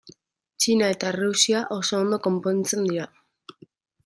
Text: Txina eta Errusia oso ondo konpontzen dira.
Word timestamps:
Txina 0.63 0.87
eta 0.93 1.11
Errusia 1.15 1.61
oso 1.77 2.01
ondo 2.01 2.21
konpontzen 2.25 2.89
dira. 2.89 3.07